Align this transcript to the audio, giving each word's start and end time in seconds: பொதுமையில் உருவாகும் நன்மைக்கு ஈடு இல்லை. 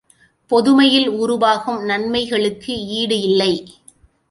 பொதுமையில் 0.51 1.07
உருவாகும் 1.07 1.83
நன்மைக்கு 1.83 2.37
ஈடு 2.93 3.21
இல்லை. 3.21 3.53